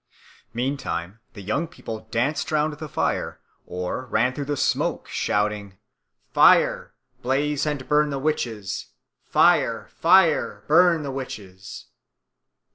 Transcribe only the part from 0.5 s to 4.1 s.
Meantime the young people danced round the fire or